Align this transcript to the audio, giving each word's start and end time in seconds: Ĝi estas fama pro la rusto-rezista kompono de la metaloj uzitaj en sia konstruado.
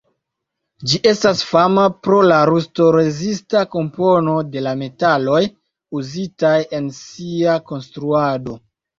Ĝi 0.91 0.99
estas 1.09 1.41
fama 1.47 1.81
pro 2.05 2.21
la 2.29 2.37
rusto-rezista 2.49 3.61
kompono 3.75 4.33
de 4.55 4.63
la 4.67 4.73
metaloj 4.79 5.41
uzitaj 5.99 6.55
en 6.79 6.89
sia 7.01 7.59
konstruado. 7.73 8.57